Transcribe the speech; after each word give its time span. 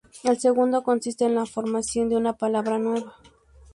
El 0.23 0.39
segundo 0.39 0.81
consiste 0.81 1.25
en 1.25 1.35
la 1.35 1.45
formación 1.45 2.09
de 2.09 2.17
una 2.17 2.33
palabra 2.33 2.79
nueva. 2.79 3.17